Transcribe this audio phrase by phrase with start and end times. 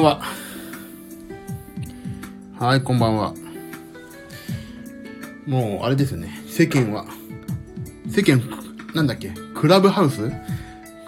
[0.00, 0.22] は。
[2.58, 3.34] はい、こんばんは。
[5.46, 6.42] もう、あれですよね。
[6.46, 7.06] 世間は、
[8.10, 8.42] 世間、
[8.94, 10.30] なんだっけ、クラブハウス？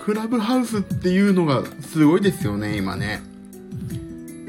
[0.05, 3.23] クラブハウスっていうのがすごいですよね、今ね。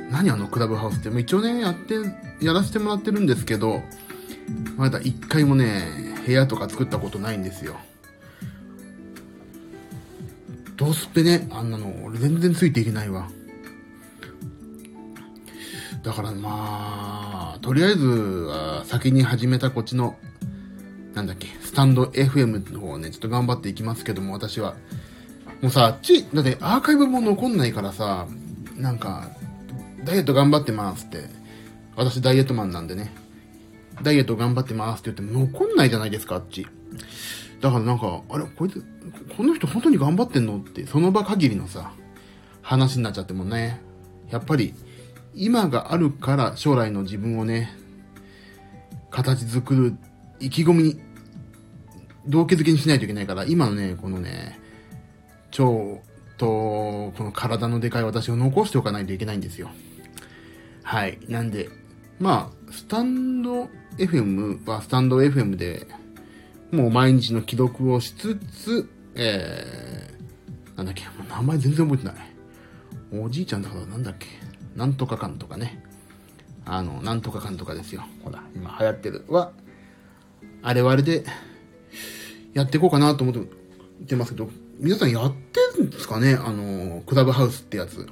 [0.10, 1.10] 何あのクラブハウスって？
[1.10, 1.96] もう一応ね、やって、
[2.42, 3.82] やらせてもらってるんですけど、
[4.78, 7.76] まだ一回もね、部屋とか作ったことないんですよ。
[10.78, 13.28] どうすってね、あんなの、俺全然ついていけないわ。
[16.04, 20.18] だからまあ、とりあえずは先に始めたこっちの、
[21.14, 24.76] なんだっけ、スタンド FM の方をね、ちょっと頑張っていきますけども、私は。
[25.62, 28.26] もうさ、あっち、だってアーカイブも残んないからさ、
[28.78, 29.30] なんか、
[30.04, 31.26] ダイエット頑張ってますって。
[31.96, 33.14] 私ダイエットマンなんでね。
[34.02, 36.66] ダイエット頑張ってますって言っても残んないじゃないですか、あっち。
[37.60, 38.84] だからなんか、あれ、こいつ、
[39.38, 41.92] この人本当に頑張ってんのって、その場限りのさ、
[42.64, 43.82] 話になっちゃってもね、
[44.32, 44.74] やっぱり、
[45.34, 47.72] 今があるから将来の自分をね、
[49.10, 49.96] 形作る
[50.40, 51.02] 意気込みに、
[52.28, 54.60] 動機づけにしないといけないから、今のね、このね、
[55.52, 56.02] 腸
[56.38, 59.70] と、この体のでかい私を残しておかないといけないんですよ。
[60.84, 61.20] はい。
[61.28, 61.70] なんで、
[62.20, 65.88] まあ、スタンド FM はスタンド FM で、
[66.72, 72.32] もう毎日の既読をしつつ、えー、なんだっけ、名前全然覚えてない。
[73.14, 74.28] おじいちゃんだからなんだっけ。
[74.76, 75.84] なんとかかんとかね。
[76.66, 78.04] あの、なんとかかんとかですよ。
[78.24, 79.52] ほら、今流行ってるは、
[80.62, 81.26] あれはあれで、
[82.54, 83.46] やっていこうかなと思っ
[84.06, 86.34] てますけど、皆さんやってるんですかね？
[86.36, 88.08] あの、クラブハウスってやつ。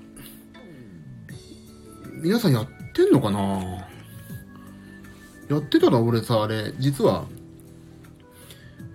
[2.22, 3.88] 皆さんやってんのかな？
[5.50, 7.26] やってたら俺さ、あれ、実は、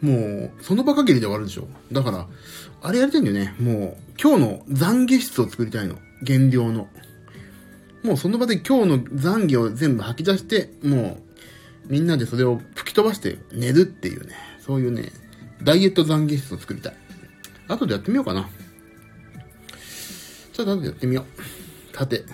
[0.00, 1.67] もう、その場限りで終わるでしょ。
[1.91, 2.28] だから、
[2.83, 3.55] あれやりたいんだよね。
[3.59, 5.99] もう、今日の懺悔室を作りたいの。
[6.22, 6.88] 減量の。
[8.04, 11.19] もうその場で今日の懺悔を全部吐き出して、も
[11.88, 14.34] う、みんなでそれを吹き飛ばして寝るっていうね。
[14.60, 15.10] そういうね、
[15.62, 16.97] ダイエット懺悔室を作りたい。
[17.66, 18.48] 後でやってみようかな。
[20.53, 21.25] ちょっと後でやってみよ
[21.93, 21.97] う。
[21.97, 22.25] さて、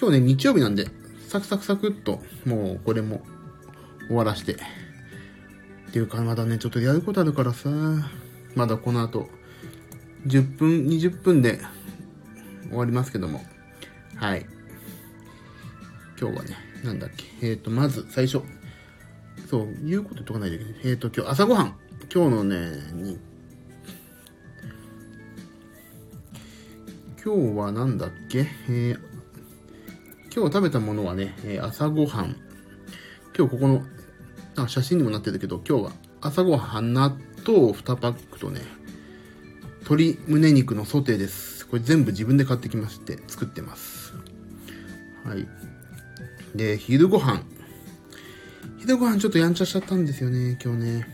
[0.00, 0.88] 今日ね、日曜日なんで、
[1.28, 3.22] サクサクサクっと、もうこれも
[4.08, 4.54] 終わらして。
[4.54, 4.56] っ
[5.92, 7.70] ていうか、まだね、ちょっとやることあるからさ、
[8.56, 9.28] まだこの後、
[10.26, 11.60] 10分、20分で
[12.68, 13.44] 終わりますけども。
[14.16, 14.44] はい。
[16.22, 17.24] 今日はね、なんだっけ？
[17.40, 18.42] えっ、ー、と、まず最初。
[19.50, 20.74] そう、言うこと言っとかないといけない。
[20.84, 21.74] えっ、ー、と、今日朝ごはん。
[22.14, 22.70] 今日のね、
[27.24, 28.46] 今日はなんだっけ？
[28.68, 28.98] えー、
[30.32, 32.36] 今日食べたものはね、えー、朝ごはん。
[33.36, 33.82] 今日ここの、
[34.54, 38.60] あ写真にもなってるけど、今日は朝ごはん納豆2パックとね、
[39.80, 41.66] 鶏胸肉のソテーです。
[41.66, 44.14] これ全部自分で買ってきまして作ってます。
[45.24, 45.48] はい。
[46.54, 47.42] で、昼ご飯。
[48.78, 51.06] 昼ご飯ちょっとやんちゃしちゃったんですよね、今日ね。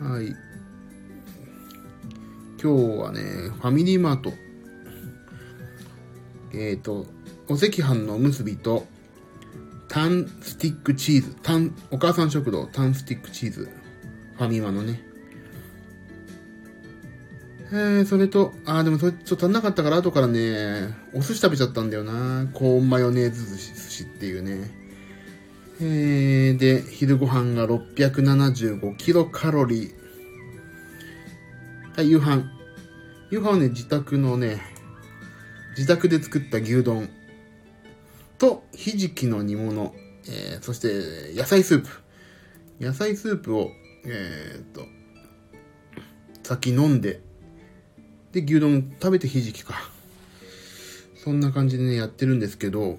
[0.00, 0.34] はい。
[2.62, 4.32] 今日はね、ファミリーマート。
[6.52, 7.06] えっ、ー、と、
[7.48, 8.86] お赤飯のおむすびと、
[9.88, 13.68] タンスティックチーズ、タン、お母さん食堂、タンスティックチーズ、
[14.36, 15.11] ファミマのね。
[17.74, 22.46] えー、それと、あーでもそれちょっと足んなかったから後からね、お寿司食べちゃったんだよな。
[22.52, 24.70] コーンマヨネーズ寿司寿司っていうね。
[25.80, 29.90] えー、で、昼ご飯が675キロカロリー。
[31.96, 32.44] はい、夕飯。
[33.30, 34.60] 夕飯はね、自宅のね、
[35.74, 37.08] 自宅で作った牛丼。
[38.36, 39.94] と、ひじきの煮物、
[40.28, 41.88] えー、そして野菜スープ。
[42.84, 43.70] 野菜スープを、
[44.04, 44.82] えー、っと、
[46.42, 47.22] 先飲んで、
[48.32, 49.90] で、牛丼食べてひじきか。
[51.22, 52.98] そんな感じでね、やってるんですけど、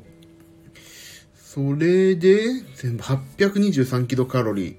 [1.35, 4.75] それで、全部823キロカロリー。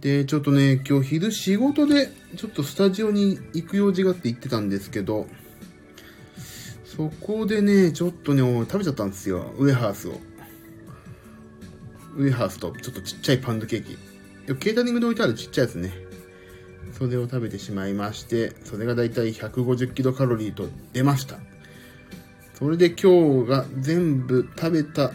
[0.00, 5.26] で、ちょっとね、今日昼仕事で、ちょっとスタジオに行く用事があって行ってたんですけど、
[6.84, 9.52] そこでね、ちょっとね、食べちゃったんですよ。
[9.58, 10.18] ウエハースを。
[12.16, 13.98] ウエハースと、ちょっとちっちゃいパンドケーキ。
[14.54, 16.05] ケータリングで置いてあるちっちゃいやつね。
[16.92, 21.38] それを食べてしまいまして、それがだいたい150キロカロリーと出ました。
[22.54, 25.12] それで今日が全部食べた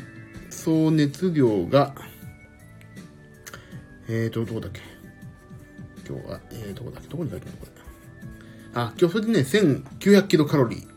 [0.49, 1.95] 総熱量が、
[4.07, 4.81] えーと、どこだっけ？
[6.07, 7.07] 今日は、えー、どこだっけ？
[7.07, 7.65] どこに書いてあるの？
[7.65, 7.71] これ。
[8.73, 10.87] あ、今日それでね、1900キロカロリー。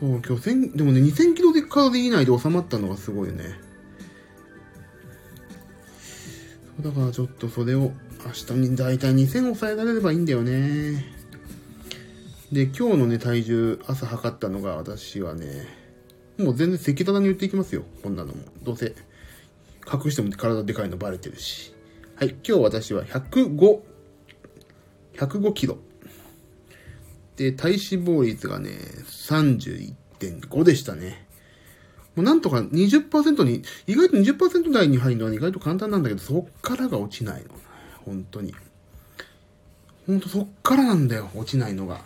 [0.00, 3.44] そう、今日1000、でもね、2000キロでカロリー以内で収まったのがすごいよね。
[6.80, 7.92] だからちょっとそれを
[8.24, 11.04] 明日にだいたい2000抑えられればいいんだよね。
[12.50, 15.66] で、今日のね、体重、朝測ったのが、私はね、
[16.38, 17.84] もう全然赤裸々に言っていきますよ。
[18.02, 18.42] こんなのも。
[18.62, 18.94] どうせ、
[19.92, 21.74] 隠しても体でかいのバレてるし。
[22.16, 23.80] はい、今日私は105、
[25.16, 25.78] 105キロ。
[27.36, 28.70] で、体脂肪率がね、
[29.06, 31.26] 31.5でしたね。
[32.14, 37.50] もうなんとか20%に、意外と20%台に入るのは意外と簡単なんだけど、そっからが落ちないの。
[38.04, 38.54] 本当に。
[40.06, 42.02] 本当そっからなんだよ、落ちないのが。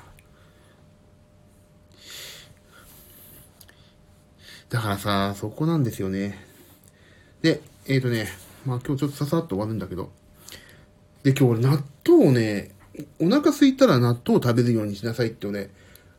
[4.68, 6.38] だからさ、そこなんですよね。
[7.42, 8.28] で、えっ、ー、とね、
[8.66, 10.10] まあ今日ちょっとささっと終わるんだけど。
[11.22, 12.70] で、今日俺納豆をね、
[13.20, 15.70] お腹空いたら納豆を食べるようにしなさいって俺、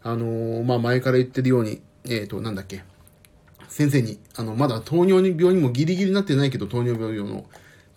[0.01, 2.83] あのー、まあ前から言ってるように、えっ、ー、と、なんだっけ。
[3.67, 7.45] 先生に、あの、まだ糖尿病にもギリギリなってないけど、糖尿病用の、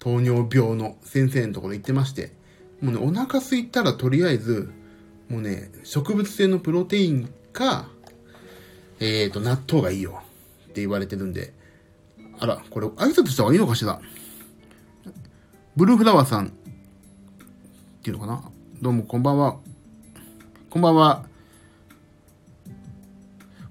[0.02, 2.32] 糖尿病の先生のところ行ってまして、
[2.81, 4.72] もうね、お腹空いたらとりあえず、
[5.28, 7.88] もうね、植物性のプロテインか、
[8.99, 10.20] えっ、ー、と、納豆がいいよ
[10.64, 11.54] って言われてるんで、
[12.40, 14.00] あら、これ挨拶した方がいいのかしら？
[15.76, 16.50] ブルーフラワーさんっ
[18.02, 18.43] ていうのかな？
[18.82, 19.58] どうもこんばんは。
[20.69, 21.25] こんばんは。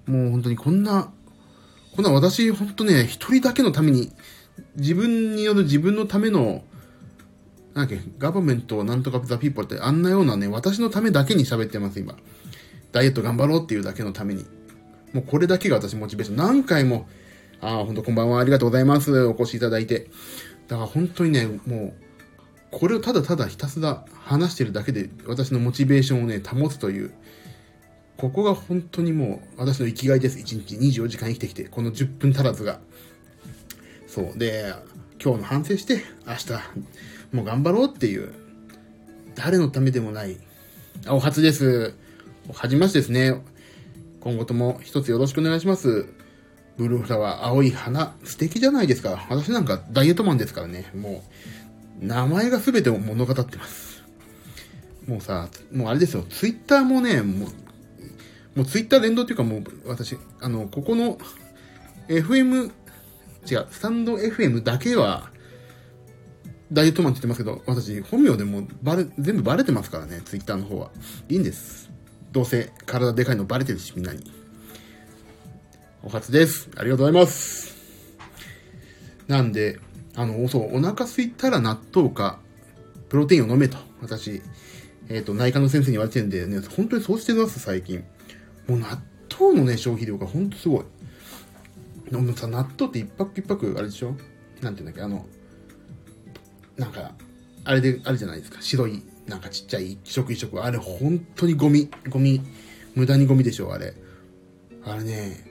[0.05, 1.11] もう本当にこんな、
[1.93, 4.13] こんな私、本当ね、一人だけのために、
[4.75, 6.63] 自分による自分のための、
[7.74, 12.15] なんだっけ、ガバメントなんとかザピーポーってあんなようなね、私のためだけに喋ってます、今。
[12.92, 14.45] ダイエット頑張ろうっていうだけのために。
[15.13, 16.38] もうこれだけが私モチベーション。
[16.38, 17.07] 何回も、
[17.62, 19.25] ああ、ほんとこんばんは、ありがとうございます。
[19.25, 20.09] お越しいただいて。
[20.68, 22.01] だから本当にね、もう、
[22.71, 27.12] これをただただひたすら話してるだけで私のモチベーションをね、保つという、
[28.18, 30.39] ここが本当にもう私の生きがいです。
[30.39, 32.80] 1日24時間生きてきて、この10分足らずが。
[34.11, 34.37] そう。
[34.37, 34.73] で、
[35.23, 36.51] 今日の反省して、明日、
[37.31, 38.33] もう頑張ろうっていう、
[39.35, 40.35] 誰のためでもない、
[41.07, 41.93] お初です。
[42.53, 43.41] はじましですね。
[44.19, 46.07] 今後とも一つよろしくお願いします。
[46.75, 49.25] ブルーフラワー、青い花、素敵じゃないですか。
[49.29, 50.91] 私なんかダイエットマンですからね。
[50.93, 51.23] も
[52.01, 54.03] う、名前が全てを物語ってます。
[55.07, 56.25] もうさ、もうあれですよ。
[56.29, 57.49] ツイッターもね、もう、
[58.55, 61.17] もうツイッター連動っていうかもう、私、あの、ここの、
[62.09, 62.71] FM、
[63.49, 65.29] 違う、スタンド FM だけは、
[66.71, 70.91] ダイエットマンって言ってますけど、私、本名でもバレ、全部バレてますからね、ツイッターの方は。
[71.27, 71.91] いいんです。
[72.31, 74.31] どうせ体でかいのバレてるし、みんなに。
[76.03, 76.69] お初です。
[76.77, 77.75] ありがとうございます。
[79.27, 79.79] なんで、
[80.15, 82.39] あの、そう、お腹空いたら納豆か、
[83.09, 84.41] プロテインを飲めと、私、
[85.09, 88.03] えっ、ー、と、内科の先生に言われてるんでね、本当にそうしてます、最近。
[88.67, 89.01] もう納
[89.39, 90.85] 豆のね、消費量が本当すごい。
[92.11, 94.15] でもさ、納豆って一泊一泊、あれでしょ？
[94.61, 95.25] なんていうんだっけ、あの、
[96.77, 97.13] なんか、
[97.63, 100.61] あれで、あれじゃないですか、白い、なんかちっちゃい一食一食。
[100.61, 102.41] あれ、本当にゴミ、ゴミ、
[102.95, 103.93] 無駄にゴミでしょ、あれ。
[104.83, 105.45] あれね、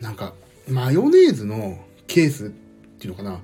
[0.00, 0.34] なんか、
[0.68, 3.40] マヨネーズのケースっていうのかな？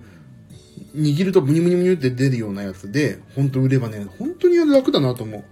[0.95, 5.45] 握るとブニブニブニって出るようなやつで、ほんと売ればね、本当に楽だなと思う。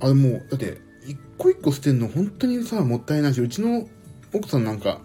[0.00, 3.88] あれもう、だって、一個一個捨てんの本当にさ、もったいないし、うちの
[4.38, 5.00] 奥さんなんか、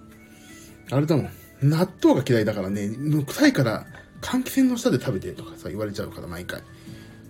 [0.91, 1.29] あれだもん、
[1.61, 2.89] 納豆が嫌いだからね、
[3.27, 3.85] 臭いから
[4.21, 6.61] 換気扇の下で食べてとかさ、言われちゃうから毎回。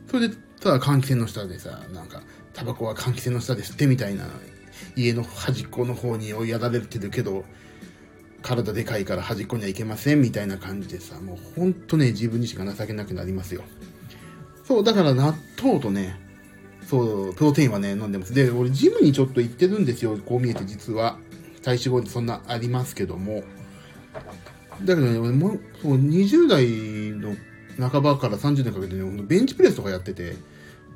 [0.10, 2.22] それで、ただ換気扇の下でさ、なんか、
[2.54, 4.26] タバコは換気扇の下で吸ってみたいな
[4.96, 7.46] 家の端っこの方に追いやられてるけど、
[8.42, 13.64] 体でかいから端っこには行けませんみたいな感じでさ、もうほんとね、自分にしか情けなくなりますよ。
[14.66, 16.20] そう、だから納豆とね、
[16.88, 18.34] そう、プロテインはね、飲んでます。
[18.34, 20.18] で、俺ジムにちょっと行ってるんですよ。
[20.18, 21.18] こう見えて実は。
[21.64, 23.44] 体脂肪率そんなありますけども。
[24.84, 26.68] だけどね、俺もそう、20代
[27.12, 27.36] の
[27.90, 30.36] 半ばから30年かけてね、ベンチプレスとかやってて、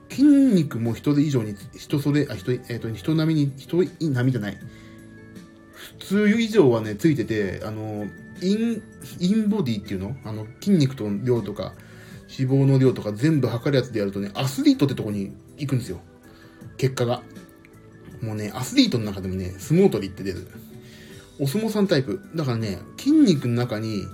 [0.09, 4.57] 筋肉も人以上に、人それ、あ、人、えっ、ー、と、人並みに、人並みじゃない。
[5.99, 8.05] 普通以上はね、ついてて、あの、
[8.41, 8.81] イン、
[9.19, 10.15] InBody っていうの？
[10.23, 11.73] あの、筋肉と量とか、
[12.37, 15.99] 脂肪の量とか全部測るやつでやるとね、アスリートってとこに行くんですよ。
[16.77, 17.23] 結果が。
[18.21, 20.47] もうね、アスリートの中でもね、相撲取りって出る。
[21.39, 22.19] お相撲さんタイプ。
[22.35, 24.07] だからね、筋肉の中に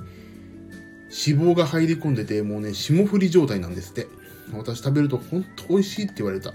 [1.26, 4.08] 脂肪が入り込んでて、もうね、霜降り状態なんですって。
[4.52, 6.54] 私食べるとほんと美味しいって言われた。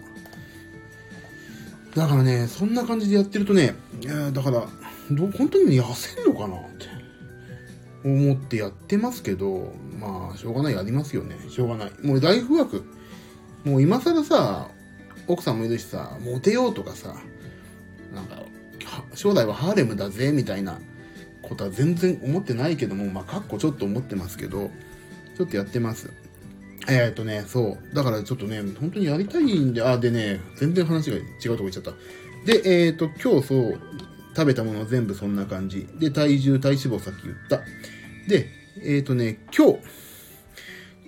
[1.95, 4.67] だからね、そんな感じでやってるとね、いやだから、
[5.11, 6.87] ど本当に痩せんのかなって
[8.05, 11.37] 思ってやってますけど、まあ、しょうがない、やりますよね。
[11.49, 11.93] しょうがない。
[12.03, 12.85] もうライフワーク。
[13.65, 14.69] もう今更さ、
[15.27, 17.17] 奥さんもいるしさ、モテようとかさ、
[18.15, 18.43] なんか、
[19.15, 20.79] 将来はハーレムだぜ、みたいな
[21.43, 24.71] ことは全然思ってないけども、まあ、かっこちょっと思ってますけど、
[25.37, 26.11] ちょっとやってます。
[26.89, 27.95] えっ、とね、そう。
[27.95, 31.93] だからちょっとね、本当にやりたいんで、あ、でね、全然話が違うとこ行っちゃった。
[32.47, 33.81] で、えっ、と、今日そう、
[34.35, 35.87] 食べたもの全部そんな感じ。
[35.99, 37.61] で、体重、体脂肪さっき言った。
[38.29, 38.49] で、
[38.83, 39.79] えっ、とね、今日、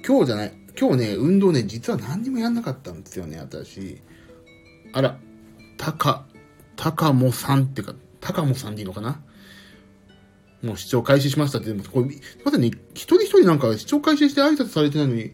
[0.07, 0.53] 今日じゃない。
[0.79, 3.99] 今日ね、運動ね、実は何にもやんなかったんですよね、私。
[4.93, 5.19] あら、
[5.77, 6.27] たか、
[6.81, 9.21] たかもさんってか、たかもさんでいいのかな？
[10.63, 12.09] もう視聴開始しましたって、でも、これ、
[12.43, 15.33] まだね、一人一人なんか視聴開始して挨拶されてないのに、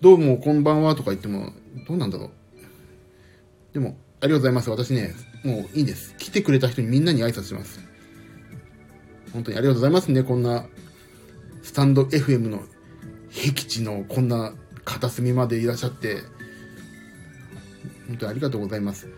[0.00, 1.52] どうも、こんばんはとか言っても、
[1.86, 2.30] どうなんだろう。
[3.74, 4.70] でも、ありがとうございます。
[4.70, 5.14] 私ね、
[5.44, 6.16] もういいです。
[6.16, 7.78] 来てくれた人にみんなに挨拶します。
[9.32, 10.24] 本当にありがとうございますね。
[10.24, 10.66] こんな、
[11.62, 12.64] スタンド FM の
[13.30, 14.52] 僻地のこんな
[14.84, 16.22] 片隅までいらっしゃって、
[18.08, 19.08] 本当にありがとうございます。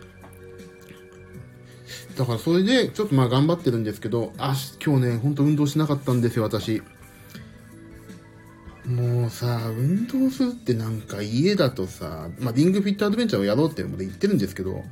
[2.20, 6.82] だからそれで、ちょっとまあ頑張ってるんですけど、あ、今日ね、ほんと運動しなかったんですよ、私。
[8.84, 14.84] もうさ、運動するってなんか家だとさ、まあ、リングフィットアドベンチャーをやろうって言ってるんですけど、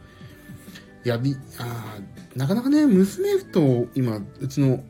[1.04, 1.98] やり、あ
[2.34, 4.82] なかなかね、娘と今、うちの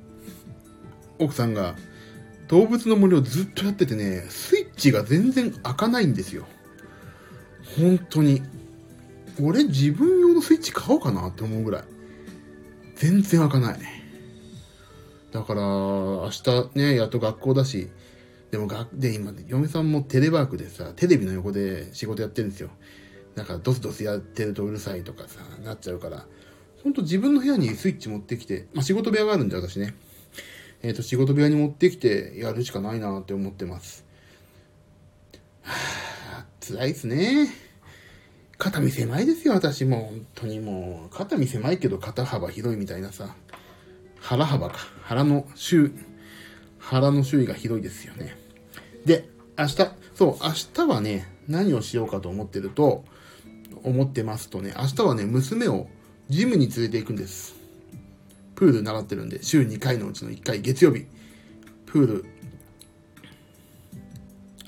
[1.18, 1.74] 奥さんが
[2.46, 6.46] 動物の森をずっとやっててね、スイッチが全然開かないんですよ。
[7.76, 8.44] 本当に。
[9.40, 11.97] 俺自分用のスイッチ買おうかなって思うぐらい。
[12.98, 13.78] 全然開かない。
[15.30, 17.88] だから、明日ね、やっと学校だし、
[18.50, 22.70] でもが、で、今、嫁さんもテレワークでさ、テレビの横で仕事やってるんですよ。
[23.34, 26.26] だから、ドスドスやってるとうるさいとかさ、なっちゃうから、
[26.82, 29.94] ほんと自分の部屋にスイッチ持ってきて、まあ、仕事部屋があるんで、私ね。
[30.82, 34.04] えっ、ー、と、仕事部屋に持ってきてやるしかないなって思ってます。
[35.62, 35.74] は
[36.40, 37.67] あ、辛いっすね。
[38.58, 40.06] 肩身狭いですよ、私も。
[40.06, 43.34] 本当にもう、肩身狭いけど肩幅広いみたいなさ。
[44.20, 44.78] 腹幅か。
[45.02, 45.92] 腹の周、
[46.78, 48.36] 腹の周囲が広いですよね。
[49.06, 49.76] で、明日、
[50.14, 53.04] そう、明日はね、何をしようかと思ってると、
[53.84, 55.88] 思ってますとね、明日はね、娘を
[56.28, 57.54] ジムに連れて行くんです。
[58.56, 61.06] プール習ってるんで、週2回のうちの1回、月曜日、
[61.86, 62.24] プール、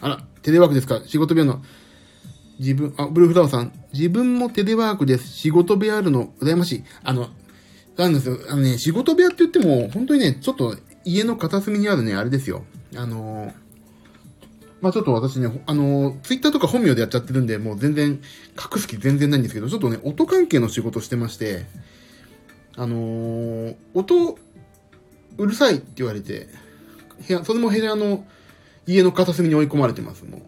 [0.01, 1.03] あら、テレワークですか？
[1.05, 1.61] 仕事部屋の、
[2.61, 5.29] 自分、あ、ブルーフラワーさん、自分もテレワークです。
[5.29, 6.85] 仕事部屋あるの、羨ましい。
[7.03, 7.29] あの、
[7.97, 12.65] なんですよ、あのね、仕事部屋って言っても、本当にね、ちょっと家の片隅にあるね、あれですよ。
[12.97, 13.53] あのー、
[14.81, 18.21] まあちょっと私ね、あのー、ツイッターとか本名でやっちゃってるんで、もう全然、
[18.57, 21.67] 隠す気全然ないんですけど、ちょっとね、音関係の仕事してまして、
[22.77, 24.39] あのー、音、
[25.39, 26.49] うるさいって言われて、
[27.27, 28.25] 部屋、それも部屋の、
[28.87, 30.41] 家の片隅に追い込まれてます、もう。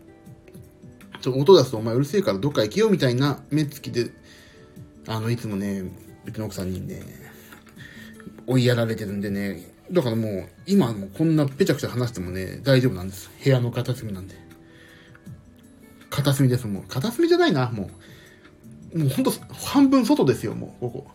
[1.22, 4.10] ちょっと音出すとお前うるせえからどっか行けよみたいな目つきで、
[5.06, 5.84] あの、いつもね、
[6.26, 7.00] うちの奥さんにね、
[8.46, 13.30] 追いやられてるんでね、だからもう、今もこんなぺちゃくちゃ話してもね、大丈夫なんです。
[13.42, 14.34] 部屋の片隅なんで。
[16.10, 16.82] 片隅です、もう。
[16.88, 17.88] 片隅じゃないな、も
[18.92, 18.98] う。
[18.98, 21.06] もうほんと、半分外ですよ、もう、ここ。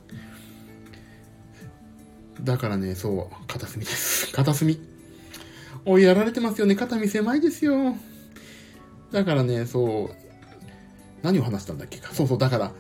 [2.43, 4.31] だからね、そう、片隅です。
[4.31, 4.79] 片隅。
[5.85, 6.75] 追いやられてますよね。
[6.75, 7.97] 肩身狭いですよ。
[9.11, 10.15] だからね、そう、
[11.23, 12.13] 何を話したんだっけか。
[12.13, 12.71] そうそう、だから、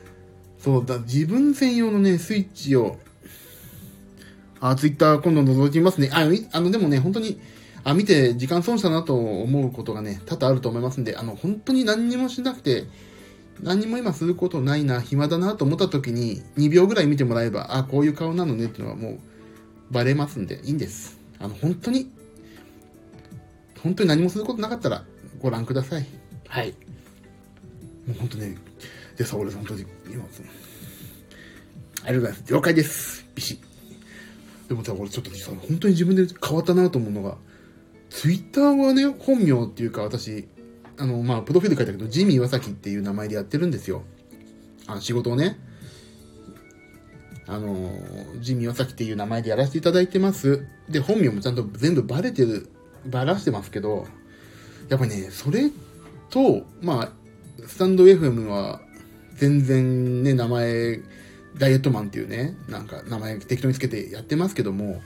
[0.59, 2.97] そうだ、自分専用のね、スイッチを
[4.59, 6.09] あ、ツイッター今度覗いてみますね。
[6.11, 7.39] あ、あの、でもね、本当に、
[7.83, 12.85] あ、見て時間損したなと思うことがね、多々あると思いますんで、あの、本当に何にもしなくて、
[13.61, 19.19] 何にも今することないな、暇だなと思った時に、2秒ぐらい見てもらえば、あ、こういう顔なのねっていうのはもう、
[19.91, 21.19] バレますんで、いいんです。
[21.39, 22.11] あの、本当に、
[23.83, 25.03] 本当に何もすることなかったら、
[25.39, 26.05] ご覧ください。
[26.47, 26.71] はい。
[28.07, 28.57] もう本当ね、
[29.17, 30.23] でさ、俺本当に、今、
[32.05, 32.53] ありがとうございます。
[32.53, 33.25] 了解です。
[33.35, 34.69] ビシッ。
[34.69, 37.37] でもさ、俺ちょっとさ、本当に自分で変わったなと思うのが、
[38.09, 40.47] ツイッターはね、本名っていうか私、
[40.97, 44.03] あの、まあ、プロフィール書いたけど、ジミー・ワサキっていう名前でやってるんですよ。
[44.87, 45.59] あ仕事をね。
[47.45, 47.91] あの、
[48.39, 50.65] ジミー・ワサキっていう名前でやらせていただいてます。
[50.89, 52.69] で、本名もちゃんと全部バレてる、
[53.05, 54.07] バラしてますけど、
[54.89, 55.69] やっぱりね、それ
[56.29, 57.11] と、まあ、
[57.67, 58.81] スタンド FM は
[59.35, 60.99] 全然ね、名前
[61.57, 64.99] ダイエットマンっていうね、なんか名前適当につけてやってますけども、や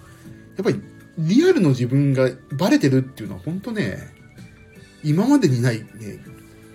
[0.61, 0.81] っぱり
[1.17, 3.97] リアルの自分がバレてるっていうのは本当ね、
[5.03, 5.87] 今までにないね、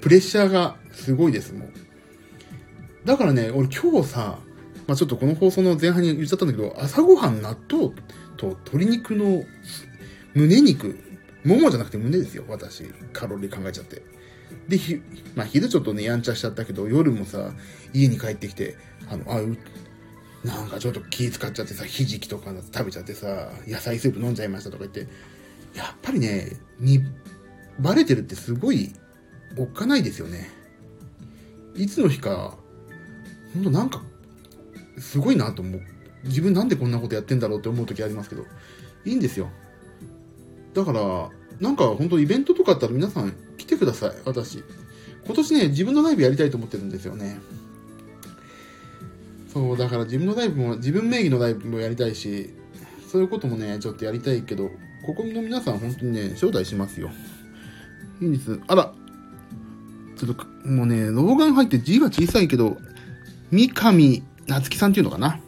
[0.00, 1.68] プレッシャーがすごいです、もう。
[3.04, 4.38] だからね、俺今日さ、
[4.86, 7.92] まあちょっとこの放送の前半に言っちゃったんだけど、朝ごはん納豆
[8.36, 9.44] と鶏肉の
[10.34, 10.98] 胸肉、
[11.44, 12.84] ももじゃなくて胸ですよ、私。
[13.12, 14.02] カロリー考えちゃって。
[14.68, 15.00] で、ひ、
[15.34, 17.52] まあ昼ちょっとね、やんちゃしちゃったけど、夜もさ、
[17.92, 18.76] 家に帰ってきて、
[19.08, 19.56] あの、あ、う
[20.44, 25.08] なんかちょっと気使っちゃってさ、ひじきとか食べちゃってさ、野菜スープ飲んじゃいましたとか言って、
[25.74, 27.00] やっぱりね、に、
[27.78, 28.94] バレてるってすごい
[29.58, 30.50] おっかないですよね。
[31.74, 32.56] いつの日か、
[33.54, 34.02] ほんとなんか、
[34.98, 35.82] すごいなと思う。
[36.24, 38.44] 自分なんでこんなことやってんだろうって思う時ありますけど、
[39.04, 39.50] いいんですよ。
[40.74, 43.32] だから、なんか本当イベントとかあったら皆さん
[43.66, 44.62] 来てください、私。
[45.26, 47.40] 今年ね、自分のライブやりたいと思ってるんですよね。
[49.52, 52.50] そう、だから自分のライブも、自分名義のライブもやりたいし、
[53.10, 54.70] そういうこともね、ちょっとやりたいけど、
[55.04, 57.10] ここの皆さん本当にね、招待しますよ。
[58.20, 58.60] いいんです。
[58.68, 58.92] あら、
[60.16, 62.76] ちょっと、もうね、老眼入って字が小さいけど、
[63.50, 65.40] 三上夏樹さんっていうのかな。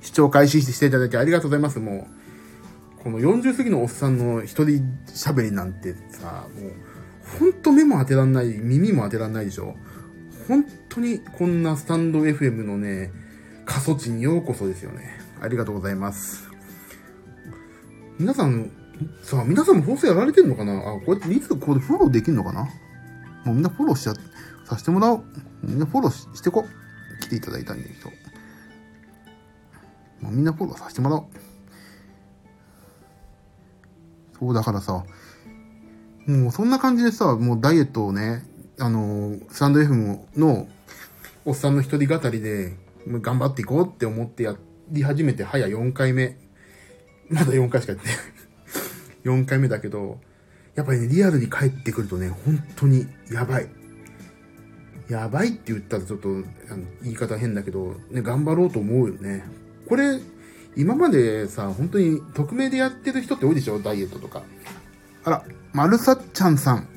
[0.00, 1.78] 視聴開始していただきありがとうございます。
[1.78, 2.08] も
[2.98, 6.72] う、この40過ぎのおっさんの一人喋りなんてさ、もう、
[7.38, 9.76] ほんと目も当てらんない、耳も当てらんないでしょ。
[10.48, 13.12] 本当にこんなスタンド FM のね、
[13.64, 15.20] 過疎地にようこそですよね。
[15.40, 16.50] ありがとうございます。
[18.18, 18.70] 皆さん、
[19.22, 20.78] さあ、皆さんも放送やられてんのかな？
[20.78, 22.64] あ、こうやっていつここでフォローできるのかな？
[23.44, 24.14] もうみんなフォローしちゃ、
[24.66, 25.24] させてもらおう。
[25.62, 26.66] みんなフォローしてこ。
[27.22, 28.08] 来ていただいたんで、人。
[30.20, 31.26] もうみんなフォローさせてもらおう。
[34.38, 35.04] そうだからさ、
[36.26, 38.44] もうそんな感じでさ、もうダイエットをね、
[38.78, 39.94] あの、スタンド F
[40.36, 40.68] の
[41.44, 44.56] おっさんの一人語りで頑張っていこうって思ってや
[44.90, 46.36] り始めて早4回目。
[47.28, 48.16] まだ4回しかやってない。
[49.24, 50.20] 4回目だけど、
[50.74, 53.68] やっぱりね、リアルに帰ってくるとね、本当にやばい。
[55.08, 56.28] やばいって言ったらちょっと
[57.02, 59.44] 言い方変だけど、ね、頑張ろうと思うよね。
[59.88, 60.20] これ、
[60.76, 63.80] 今までさ、本当に匿名でやってる人って多いでしょ？
[63.80, 64.42] ダイエットとか。
[65.24, 66.88] あら、マルサッチャンさん。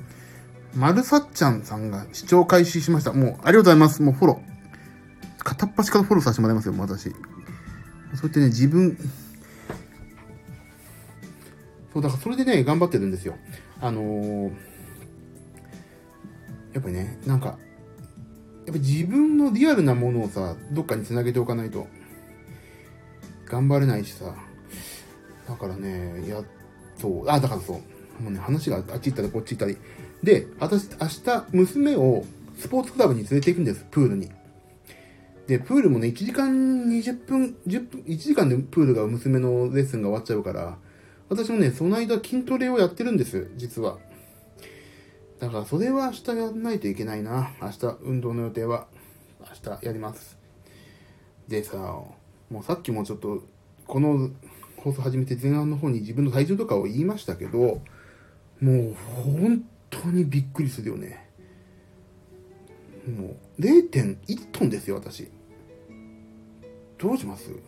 [0.76, 3.14] マルサッチャンさんが視聴開始しました。
[3.14, 4.02] もう、ありがとうございます。
[4.02, 5.44] もうフォロー。
[5.44, 7.10] 片っ端からフォローさせてもらいますよ、私。
[7.10, 7.16] そう
[8.24, 8.98] やってね、自分、
[11.94, 13.36] そう、だからそれでね、頑張ってるんですよ。
[13.80, 14.52] あのー、
[16.74, 17.58] やっぱりね、なんか、
[18.66, 21.88] やっぱ自分のリアルなものをさ、どっかに繋げておかないと、
[23.46, 24.34] 頑張れないしさ、
[25.48, 26.42] だからね、や、
[26.98, 27.82] そう、あ、だからそう、
[28.20, 29.78] もうね、話があっち行ったりこっち行ったり。
[30.24, 32.26] で、私、明日、娘を
[32.58, 34.30] スポーツクラブに連れて行くんです、プールに。
[35.48, 36.50] で、プールもね、1時間
[36.88, 40.78] 20分、10分、1時間でプールが娘のレッスンが終わっちゃうから、
[41.30, 43.98] 私もね、その間筋トレをやってるんです、実は。
[45.40, 47.52] だからそれは明日やらないといけないな。
[47.62, 48.88] 明日、運動の予定は、
[49.42, 50.38] 明日やります。
[51.50, 51.78] でさ、
[52.50, 53.44] もうさっきもちょっと、
[53.86, 54.30] この
[54.78, 57.82] 放送始めて前半の方に自分の体重とかを言いましたけど、
[58.64, 61.30] もう本当にびっくりするよね。
[63.06, 65.28] もう0.1トンですよ、私。
[66.98, 67.50] どうします？
[67.50, 67.60] 本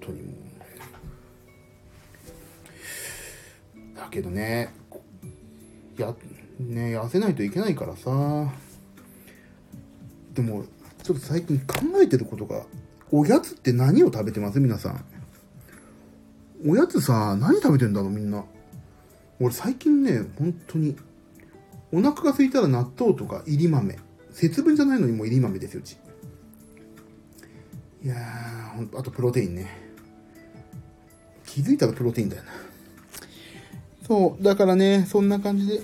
[0.00, 0.34] 当にもう。
[3.94, 4.72] だけどね、
[5.98, 6.14] や、
[6.58, 8.50] ね、痩せないといけないからさ。
[10.32, 10.64] でも、
[11.02, 12.64] ちょっと最近考えてることが、
[13.10, 14.60] おやつって何を食べてます？
[14.60, 15.04] 皆さん。
[16.66, 18.42] おやつさ、何食べてんだろうみんな。
[19.40, 20.96] 俺最近ね、本当に、
[21.92, 23.98] お腹が空いたら納豆とか入り豆。
[24.32, 25.96] 節分じゃないのにもう入り豆ですよ、うち。
[28.04, 29.68] いやー、ほんと、あとプロテインね。
[31.46, 32.50] 気づいたらプロテインだよな。
[34.06, 35.80] そう、だからね、そんな感じで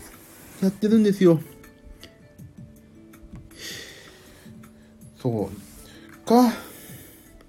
[0.62, 1.40] やってるんですよ。
[5.20, 6.52] そうか。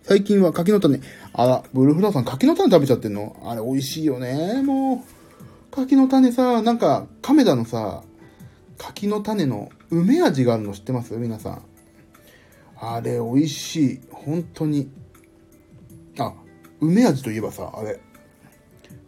[0.04, 1.00] 最近は柿の種。
[1.34, 3.36] あら、ブルフラワーさん柿の種食べちゃってんの？
[3.44, 4.62] あれ美味しいよね。
[4.63, 5.14] もう。
[5.76, 8.02] 柿の種さ、なんか、亀田のさ、
[8.78, 11.14] 柿の種の梅味があるの知ってます？
[11.18, 11.62] 皆さん。
[12.78, 14.00] あれ美味しい。
[14.10, 14.90] 本当に。
[16.18, 16.34] あ、
[16.80, 18.00] 梅味といえばさ、あれ。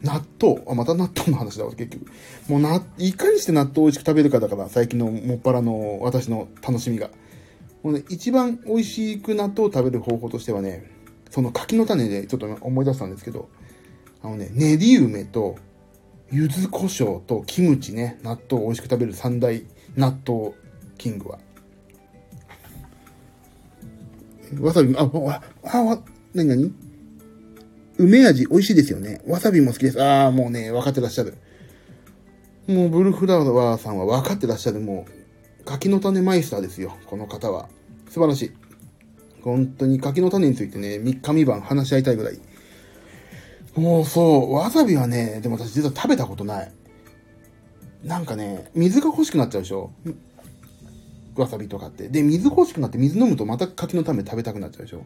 [0.01, 0.61] 納豆。
[0.67, 2.11] あ、また納豆の話だわ、結局。
[2.49, 7.09] もうな、いかにして納豆を美味しく食べるかだから、最近のもっぱらの私の楽しみが。
[7.81, 10.91] もうね、一番美味しく納豆を食べる方法としてはね、
[11.29, 13.47] その柿の種でちょっと思い出したんですけど、
[14.21, 15.55] あのね、練り梅と、
[16.31, 19.63] 柚子胡椒とキムチね、納豆を美味しく食べる三大
[19.95, 20.53] 納豆
[20.97, 21.39] キングは。
[24.59, 25.99] わさび、あ、あ、あ、
[26.33, 26.73] なになに
[27.97, 29.21] 梅味美味しいですよね。
[29.27, 30.01] わさびも好きです。
[30.01, 31.35] ああ、もうね、分かってらっしゃる。
[32.67, 34.79] もうブルフラワーさんは分かってらっしゃる。
[34.79, 35.05] も
[35.61, 36.95] う、柿の種マイスターですよ。
[37.07, 37.69] この方は。
[38.09, 38.51] 素晴らしい。
[39.41, 42.39] 本当に柿の種についてね、3日3晩話し合いたいぐらい。
[43.77, 46.71] もうそう、わさびはね、でも私実は食べたことない。
[48.03, 49.91] なんかね、水が欲しくなっちゃうでしょ
[51.35, 52.09] わさびとかって。
[52.09, 55.05] で、水欲しくなって水飲むとまた柿の種食べたくなっちゃうでしょ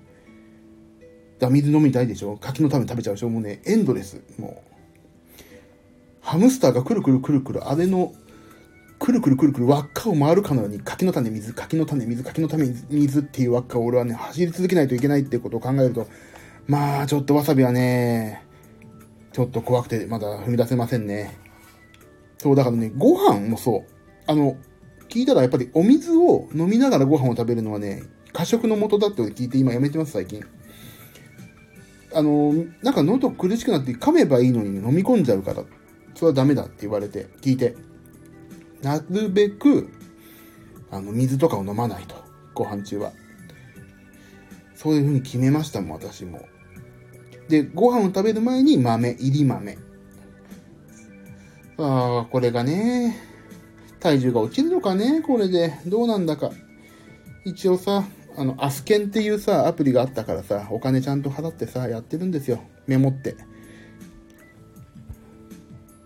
[1.39, 4.21] だ水飲みたいでしょ柿の種食べちゃうでしょもうね、エンドレス。
[4.39, 4.71] もう。
[6.21, 8.13] ハムスターがくるくるくるくる、あれの
[8.99, 16.07] くるくるくるくる輪っかを回るかのように柿の種水、柿の種水、柿の種水っていう輪っかを俺はね、走り続けないといけないってことを考えると、
[16.67, 18.45] まあ、ちょっとわさびはね、
[19.31, 21.37] ちょっと怖くてまだ踏み出せませんね。
[22.37, 23.93] そう、だからね、ご飯もそう。
[24.27, 24.57] あの、
[25.09, 30.43] 聞いたらやっぱりお水を飲みながらご飯を食べるのはね、過食の元だって聞いて今やめてます、最近。
[32.13, 35.63] あの、なんか喉苦しくなって噛めばいいのに、飲み込んじゃうから、
[36.15, 37.75] それはダメだって言われて、聞いて。
[38.81, 39.89] なるべく、
[40.89, 42.15] あの、水とかを飲まないと。
[42.53, 43.13] ご飯中は。
[44.75, 46.41] そういうふうに決めましたもん、私も。
[47.51, 49.77] で、ご飯を食べる前に豆、入り豆。
[51.77, 53.17] ああ、これがね、
[53.99, 55.73] 体重が落ちるのかね、これで。
[55.85, 56.51] どうなんだか。
[57.43, 58.05] 一応さ、
[58.37, 62.61] あの、アスケンっていうさ、アプリがあったからさ、お金ちゃんと払ってさ、やってるんですよ。
[62.87, 63.35] メモって。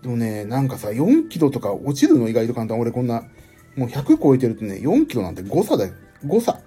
[0.02, 2.28] でもね、なんかさ、4キロとか落ちるの？
[2.28, 2.80] 意外と簡単。
[2.80, 3.22] 俺こんな、
[3.76, 5.94] もう100超えてるとね、4キロなんて誤差だよ。
[6.26, 6.60] 誤差。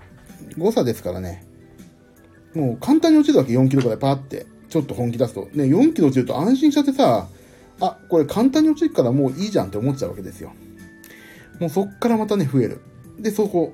[0.58, 1.46] 誤差ですからね。
[2.54, 4.46] もう簡単に落ちるわけ、4キロくらいパーって。
[4.70, 5.50] ちょっと本気出すと。
[5.54, 7.28] ね、4キロ落ちると安心しちゃってさ、
[7.82, 10.52] あ、これ簡単に落ちるからもういいじゃんって思っちゃうわけですよ。
[11.60, 12.82] もうそっからまたね、増える。
[13.20, 13.74] で、そこ、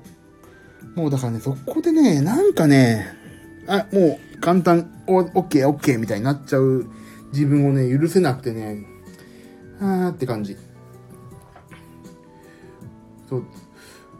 [0.94, 3.06] もうだからね、そこでね、なんかね、
[3.66, 6.86] あ、もう簡単、お、オッケー、オッケーみたいになっちゃう
[7.32, 8.84] 自分をね、許せなくてね、
[9.80, 10.56] あーって感じ。
[13.28, 13.44] そう、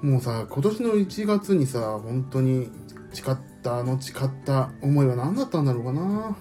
[0.02, 2.70] もうさ、今年の1月にさ、本当に
[3.12, 6.36] 誓った、あの誓った思いは何だったんだろうかな。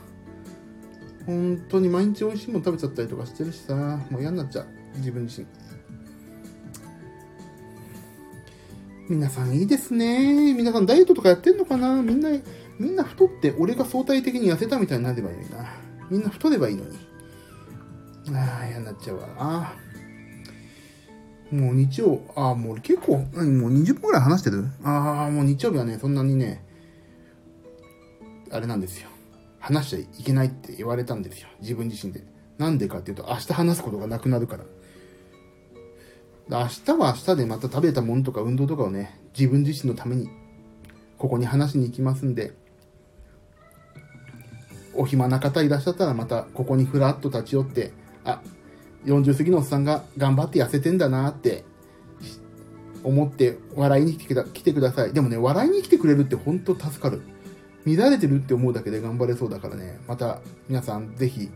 [1.26, 3.74] 本当に毎日美味しいもの食べちゃったりとかしてるしさ、
[4.10, 4.68] もう嫌になっちゃう。
[4.98, 5.48] 自分自身。
[9.10, 10.54] 皆さんいいですね。
[10.54, 12.02] 皆さんダイエットとかやってんのかな？
[12.02, 12.30] みんな、
[12.80, 15.66] みんな太って俺が相対的に痩せたみたいになればいいな。
[16.10, 16.98] みんな太ればいいのに。
[18.34, 19.28] ああ、嫌になっちゃうわ
[21.52, 21.60] な。
[21.60, 24.66] もう日曜、ああ、もう結構、何、もう20分くらい話してる？
[24.84, 26.66] ああ、もう日曜日はね、そんなにね、
[28.52, 29.10] あれなんですよ。
[29.66, 31.48] 話しちゃいけないって言われたんですよ。
[31.60, 32.24] 自分自身で。
[32.60, 34.64] なんでかっていうと、明日話すことがなくなるから。
[36.48, 40.30] 明日は明日でまた食べたものとか運動とかをね、自分自身のために、
[41.18, 42.54] ここに話しに行きますんで、
[44.94, 47.92] お暇な方いらっしゃったらまたここにふらっと立ち寄って、
[48.24, 48.42] あ、
[49.06, 51.66] 40過ぎのおっさんが頑張って痩せてんだなって
[53.04, 55.14] 思って笑いに来てください。
[55.14, 57.24] でもね、笑いに来てくれるって本当助かる。
[57.86, 61.50] 乱れてるって思うだけで頑張れそうだからね、また皆さんぜひ、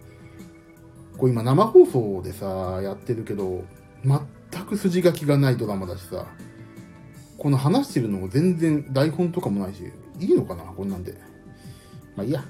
[1.17, 3.63] こう今生放送でさ、やってるけど、
[4.03, 6.27] 全く筋書きがないドラマだしさ、
[7.37, 10.63] この話してるのも全然台本とかもないし、いいのかな？
[10.63, 11.15] こんなんで。
[12.15, 12.43] まあいいや。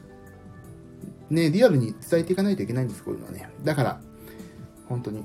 [1.30, 3.50] ねリアルに伝えていかないといけないんです、こういうのはね。
[3.63, 4.02] だから、
[4.88, 5.24] 本当に。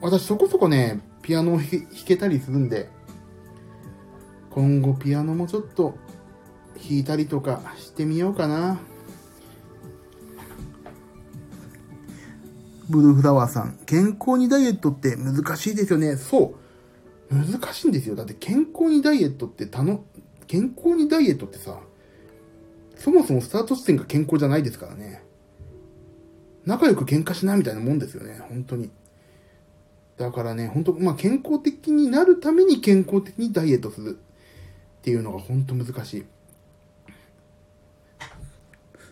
[0.00, 2.90] 私そこそこね、ピアノを弾けたりするんで、
[4.50, 5.94] 今後ピアノもちょっと
[6.82, 8.80] 弾いたりとかしてみようかな。
[12.88, 16.16] ブルーフラワーさん、健康にダイエットって難しいですよね。
[16.16, 16.54] そ
[17.30, 17.34] う。
[17.34, 18.16] 難しいんですよ。
[18.16, 20.04] だって健康にダイエットってたの、
[20.46, 21.78] 健康にダイエットってさ、
[22.96, 25.22] そもそもスタート地点が健康じゃないですからね。
[26.64, 28.40] 仲良く喧嘩しないみたいなもんですよね。
[28.48, 28.90] 本当に。
[30.16, 34.18] だからね、本当まあ健康的になるために健康的にダイエットする
[34.98, 36.24] っていうのが本当難しい。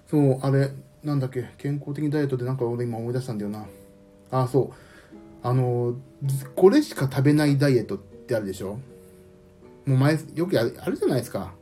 [0.09, 0.71] そう、あれ、
[1.03, 3.66] なんだっけ、健康的ダイエットでなんか俺今思い出したんだよな。
[4.31, 4.73] あ、そう。
[5.42, 5.95] あの、
[6.55, 8.79] これしか食べないダイエットってあるでしょ？
[9.85, 11.53] もう前、よくあるあるじゃないですか。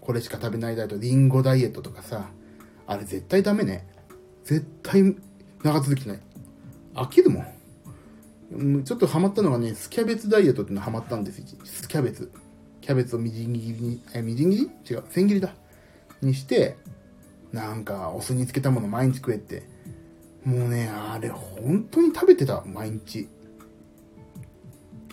[0.00, 2.30] これしか食べないダイエット、リンゴダイエットとかさ。
[2.86, 3.86] あれ絶対ダメね。
[4.44, 5.14] 絶対
[5.62, 6.20] 長続きない。
[6.94, 7.44] 飽きるも
[8.58, 8.82] ん。
[8.84, 11.44] ちょっとハマったのがね、スキャベツダイエットっていうのハマったんですよ。
[11.64, 12.32] スキャベツ。
[12.80, 14.96] キャベツをみじん切りに、え、みじん切り？
[14.96, 15.54] 違う、千切りだ。
[16.22, 16.76] にして、
[17.52, 19.62] なんか、お酢につけたもの毎日食えって。
[20.44, 23.28] もうね、あれ、本当に食べてた、毎日。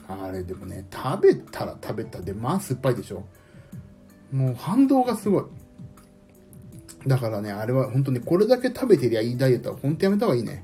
[0.08, 3.26] あれ、でもね、食べたら食べたで、まあ酸っぱいでしょ。
[4.32, 5.44] もう反動がすごい。
[7.08, 10.64] だからね、あれは本当にこれだけ食べてりゃいいダイエットは本当やめた方がいいね。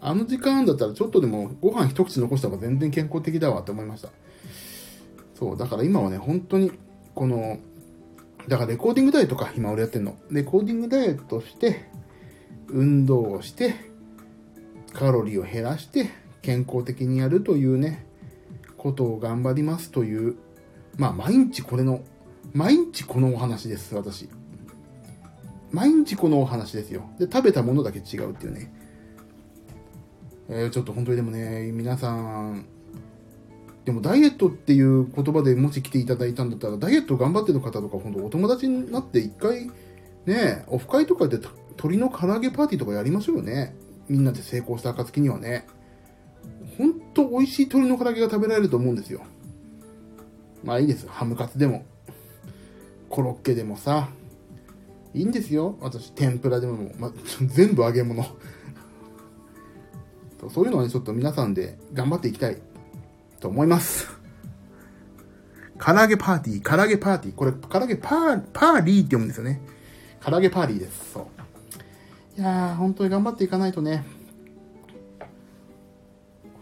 [0.00, 4.10] あの時間だったらちょっとでもご飯一口残した方が全然健康的だわって思いました。
[5.34, 6.72] そう、だから今はね、本当に、
[7.14, 7.58] この、
[8.48, 10.16] だからレコーディングダイエットか、今俺やってんの。
[10.30, 11.84] レコーディングダイエットして、
[12.68, 13.74] 運動をして、
[14.94, 16.08] カロリーを減らして、
[16.40, 18.06] 健康的にやるというね、
[18.78, 20.36] ことを頑張りますという、
[20.96, 22.00] まあ毎日これの、
[22.54, 24.30] 毎日このお話です、私。
[25.70, 27.02] 毎日このお話ですよ。
[27.18, 28.72] で、食べたものだけ違うっていうね。
[30.48, 32.64] えー、ちょっと本当にでもね、皆さん、
[33.88, 39.70] でもダイエットっていう言葉でもし来ていただいたんだったら、ダイエット頑張ってる方とか、本当お友達になって一回、
[40.26, 43.74] ね、オフ会とかで鶏の唐揚げパーティーとかやりましょうよね。
[44.06, 45.66] みんなで成功した暁にはね。
[46.76, 49.22] ほんと美味しい鶏の唐揚げが食べられると思うんですよ。
[50.62, 51.08] まあいいです。
[51.08, 51.86] ハムカツでも、
[53.08, 54.10] コロッケでもさ、
[55.14, 55.78] いいんですよ。
[55.80, 58.22] 私、天ぷらでも、ま、 全部揚げ物。
[60.50, 62.58] そういうのはね、ちょっと皆さんで頑張っていきたい
[63.40, 64.08] と思います。
[65.78, 67.34] 唐揚げパーティー、唐揚げパーティー。
[67.34, 69.60] これ、唐揚げパー、パーリーって読むんですよね。
[70.20, 71.12] 唐揚げパーリーです。
[71.12, 71.28] そ
[72.36, 72.40] う。
[72.40, 74.04] いやー、本当に頑張っていかないとね。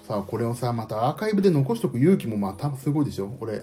[0.07, 3.63] さあ、これをさ、またアーカイブで残しとく勇気もまたすごいでしょ俺。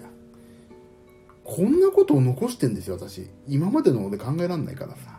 [1.44, 3.28] こんなことを残してんですよ、私。
[3.46, 5.18] 今までので考えらんないからさ。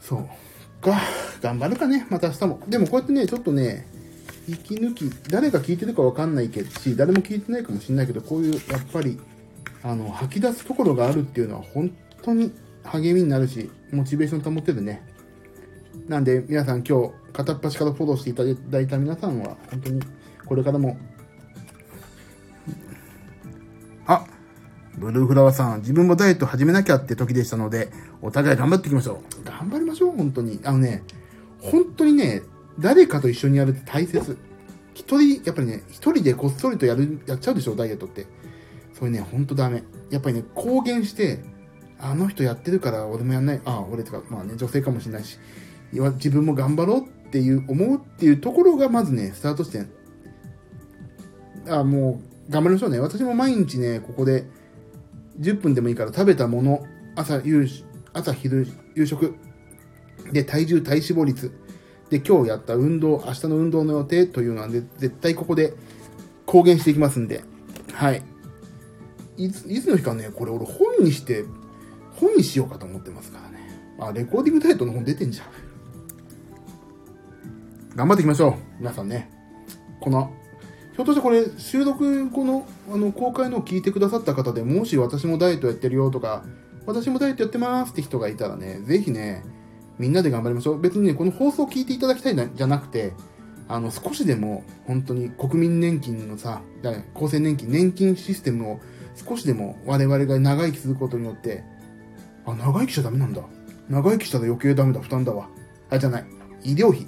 [0.00, 0.28] そう。
[0.80, 1.00] か、
[1.40, 2.60] 頑張るかね、また明日も。
[2.68, 3.86] でもこうやってね、ちょっとね、
[4.48, 9.18] 息抜き、誰が聞いてるかわかんないけどし、誰も聞いてないかもしれないけど、こういう、やっぱり、
[9.82, 15.02] あの、吐き出すところがあるっていうのは、本当に励みになるし、モチベーション保ってるね。
[16.08, 20.02] なんで、皆さん今日、片っ端からフォローしていただいた皆さんは、本当に、
[20.46, 20.96] これからも、
[24.06, 24.24] あ、
[24.96, 27.90] ブルーフラワーさん、自分もダイエット始めなきゃって時でしたので、
[28.22, 29.44] お互い頑張っていきましょう。
[29.44, 30.58] 頑張りましょう、本当に。
[30.64, 31.02] あのね、
[31.60, 32.42] 本当にね、
[32.78, 34.38] 誰かと一緒にやるって大切。
[34.94, 38.26] 一人、やっぱりね、一人でこっそりとやる、やっちゃうでしょ、ダイエットって。
[38.94, 39.84] それね、ほんとダメ。
[40.10, 41.40] やっぱりね、公言して、
[42.00, 43.60] あの人やってるから俺もやんない。
[43.64, 45.38] あ、俺とか、まあね、女性かもしれないし、
[45.92, 49.84] 自分も頑張ろうっていう、思うっていうところがまずね、スタートして
[51.68, 52.98] あもう、頑張りましょうね。
[52.98, 54.46] 私も毎日ね、ここで、
[55.40, 57.68] 10分でもいいから食べたもの、朝、夕、
[58.12, 59.34] 朝、昼、夕食、
[60.32, 61.52] で、体重、体脂肪率、
[62.10, 65.74] で、今日やった運動、明日の運動の予定というのは、ね、絶対ここで
[66.46, 67.42] 公言していきますんで、
[67.92, 68.22] はい。
[69.36, 71.44] いつ、いつの日かね、これ俺本にして、
[72.16, 73.58] 本にしようかと思ってますからね。
[73.98, 75.46] あ、レコーディングタイトの本出てんじゃん。
[77.94, 78.54] 頑張っていきましょう。
[78.78, 79.30] 皆さんね。
[80.00, 80.32] この、
[80.94, 86.44] ひょっとしてこれ、収録後の、あの、公開のを聞いてくださった方でもし私もダイエットやってるよとか、
[86.86, 89.44] 私もダイエットやってますって人がいたらね、ぜひね、
[89.98, 90.80] みんなで頑張りましょう。
[90.80, 93.12] 別にね、この放送を聞いていただきたいんじゃなくて、
[93.68, 96.62] あの、少しでも、本当に国民年金のさ、
[97.14, 98.80] 厚生年金、年金システムを
[99.14, 101.64] 少しでも我々が長生きすることによって、
[102.46, 103.42] あ、長生きしちゃダメなんだ。
[103.90, 105.48] 長生きしたら余計ダメだ、負担だわ。
[105.90, 106.26] あ、じゃない。
[106.62, 107.06] 医療費。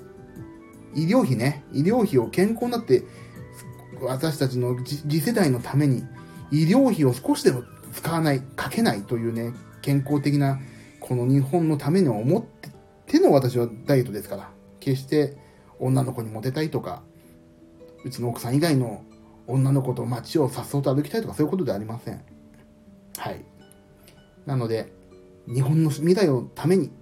[0.95, 1.65] 医療費ね。
[1.73, 3.05] 医療費を健康になって、
[4.03, 6.05] 私たちの次世代のために、
[6.51, 10.59] 医療費を少しでも使わない、かけないというね、健康的な、
[10.99, 12.70] この日本のために思って
[13.11, 15.37] 手の私はダイエットですから、決して
[15.81, 17.03] 女の子にモテたいとか、
[18.05, 19.03] うちの奥さん以外の
[19.49, 22.23] 女の子と街をさっそうと歩きたいとかそういうことではありません。
[23.17, 23.45] はい。
[24.47, 24.93] なので、
[25.53, 26.93] 日本の未来のために、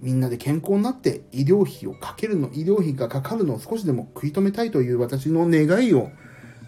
[0.00, 6.10] みんなで健康になって医療費をかけるの、医療費がかかるのを少しでも食い止めたいという私の願いを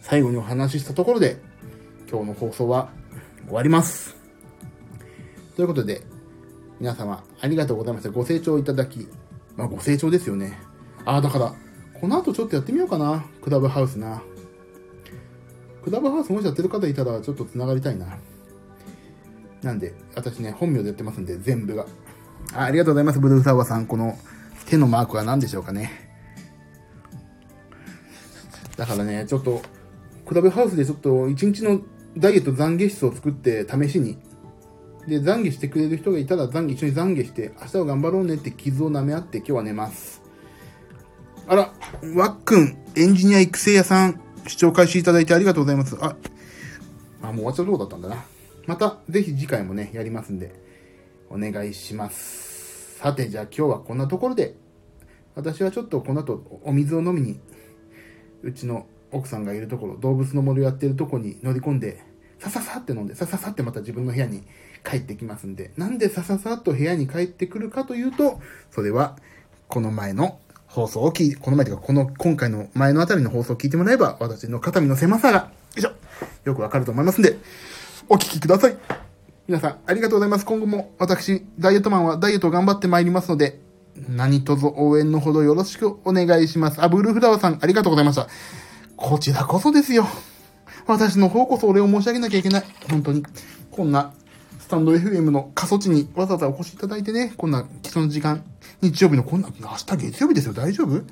[0.02, 1.38] 最後にお話ししたところで、
[2.10, 2.90] 今日の放送は
[3.46, 4.14] 終わります。
[5.56, 6.02] ということで、
[6.78, 8.10] 皆様、ありがとうございました。
[8.10, 9.08] ご清聴いただき、
[9.56, 10.58] まあ、ご清聴ですよね。
[11.04, 11.54] ああ、だから、
[11.98, 13.24] この後ちょっとやってみようかな。
[13.42, 14.22] クラブハウスな。
[15.82, 18.18] クラブハウスもしやってる方いたら、ちょっと繋がりたいな。
[19.62, 21.86] なんで、私ね、本名でやってますんで、全部が。
[22.52, 23.86] あありがとうございます、ブルーフラワーさん。
[23.86, 24.18] この
[24.66, 25.90] 手のマークは何でしょうかね。
[28.76, 29.62] だからね、ちょっと、
[30.26, 31.80] クラブハウスでちょっと一日の
[32.18, 34.18] ダイエット懺悔室を作って試しに
[35.06, 40.22] で、懺悔してくれる人がいたら懺悔、一緒に懺悔して、明日は頑張ろうねって傷を舐め合って今日は寝ます。
[41.46, 41.72] あら、
[42.14, 45.96] わっくん、エンジニア育成屋さん、視聴開始いただいてありがとうございます。
[46.00, 46.16] あ、
[47.22, 48.24] あ、もう終わっちゃうとこだったんだな。
[48.66, 50.52] また、ぜひ次回もね、やりますんで、
[51.30, 52.98] お願いします。
[52.98, 54.56] さて、じゃあ今日はこんなところで、
[55.36, 57.38] 私はちょっとこの後お水を飲みに、
[58.42, 62.02] うちの奥さんがいるところ、動物の森をやってるとこに乗り込んで、
[62.38, 64.42] さささって飲んで、さささってまた自分の部屋に
[64.88, 69.16] 帰ってきますんで、なんでさささっと部屋に帰ってくるかというと、それは、
[69.68, 75.90] この前の放送を聞いて、この前というか、この、今回の前のあたりの放送を聞いてもらえば、私の肩身の狭さが、よいしょ、
[76.44, 77.36] よくわかると思いますんで、
[78.08, 78.76] お聞きください。
[79.48, 80.46] 皆さん、ありがとうございます。
[80.46, 83.60] 今後も、私、ダイエットマンはダイエットを頑張ってまいりますので、
[84.08, 86.82] 何卒応援のほどよろしくお願いします。
[86.82, 88.28] あ、ブルーフラワーさん、ありがとうございました。
[88.96, 90.06] こちらこそですよ。
[90.86, 92.64] 私の方こそお礼を申し上げなきゃいけない。
[92.90, 93.24] 本当に。
[93.70, 94.12] こんな
[94.66, 98.42] スタンド FM の過疎地にわざわざお越しいただいてね、こんな貴重な時間、
[98.82, 101.04] 日曜日のこんな、明日月曜日ですよ、大丈夫？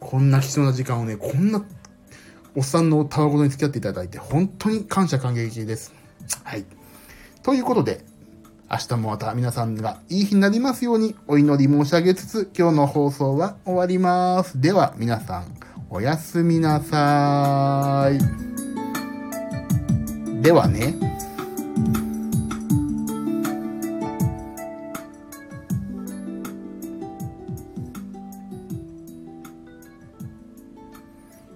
[0.00, 1.64] こんな貴重な時間をね、こんな、
[2.54, 5.94] おっさんのたわごとに付き合っていただいて、本当に感謝感激です。
[6.42, 6.66] はい。
[7.42, 8.04] ということで、
[8.70, 14.60] 明日もまた皆さんがいい日になりますようにお祈り申し上げつつ、今日の放送は終わります。
[14.60, 15.46] では皆さん、
[15.88, 18.18] おやすみなさー
[20.38, 20.42] い。
[20.42, 21.13] ではね。